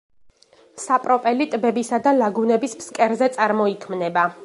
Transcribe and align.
საპროპელი 0.83 1.47
ტბებისა 1.53 2.01
და 2.09 2.17
ლაგუნების 2.23 2.77
ფსკერზე 2.81 3.33
წარმოიქმნება. 3.39 4.31